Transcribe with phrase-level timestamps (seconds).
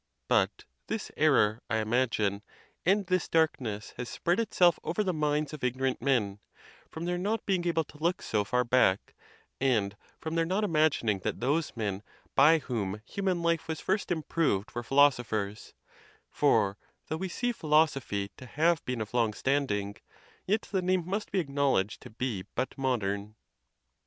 [0.27, 2.41] But this error, I imag ine,
[2.87, 6.39] and this darkness has spread itself over the minds of ignorant men,
[6.89, 9.13] from their not being able to look so far back,
[9.59, 12.01] and from their not imagining that those men
[12.33, 15.75] by whom hu man life was first improved were philosophers;
[16.31, 19.97] for though we see philosophy to have been of long standing,
[20.47, 23.35] yet the name must be acknowledged to be but modern.